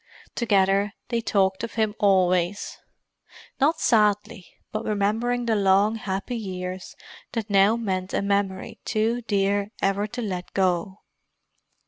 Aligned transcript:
Together, 0.33 0.93
they 1.09 1.21
talked 1.21 1.63
of 1.63 1.75
him 1.75 1.93
always; 1.99 2.79
not 3.59 3.79
sadly, 3.79 4.47
but 4.71 4.83
remembering 4.83 5.45
the 5.45 5.55
long, 5.55 5.93
happy 5.93 6.35
years 6.35 6.95
that 7.33 7.51
now 7.51 7.75
meant 7.75 8.11
a 8.11 8.23
memory 8.23 8.79
too 8.83 9.21
dear 9.27 9.69
ever 9.79 10.07
to 10.07 10.23
let 10.23 10.51
go. 10.55 11.01